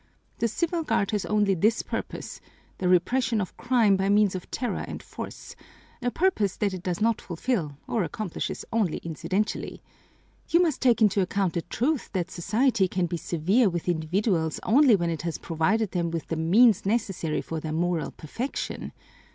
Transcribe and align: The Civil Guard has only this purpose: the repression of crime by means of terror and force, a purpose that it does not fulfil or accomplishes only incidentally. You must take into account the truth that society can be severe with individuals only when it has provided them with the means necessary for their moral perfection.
The 0.39 0.47
Civil 0.47 0.81
Guard 0.81 1.11
has 1.11 1.27
only 1.27 1.53
this 1.53 1.83
purpose: 1.83 2.41
the 2.79 2.87
repression 2.89 3.39
of 3.39 3.55
crime 3.55 3.95
by 3.97 4.09
means 4.09 4.33
of 4.33 4.49
terror 4.49 4.83
and 4.87 5.03
force, 5.03 5.55
a 6.01 6.09
purpose 6.09 6.57
that 6.57 6.73
it 6.73 6.81
does 6.81 7.01
not 7.01 7.21
fulfil 7.21 7.77
or 7.87 8.01
accomplishes 8.03 8.65
only 8.73 8.97
incidentally. 9.03 9.83
You 10.49 10.59
must 10.63 10.81
take 10.81 11.03
into 11.03 11.21
account 11.21 11.53
the 11.53 11.61
truth 11.61 12.09
that 12.13 12.31
society 12.31 12.87
can 12.87 13.05
be 13.05 13.17
severe 13.17 13.69
with 13.69 13.87
individuals 13.87 14.59
only 14.63 14.95
when 14.95 15.11
it 15.11 15.21
has 15.21 15.37
provided 15.37 15.91
them 15.91 16.09
with 16.09 16.29
the 16.29 16.35
means 16.35 16.83
necessary 16.83 17.41
for 17.43 17.59
their 17.59 17.71
moral 17.71 18.09
perfection. 18.09 18.93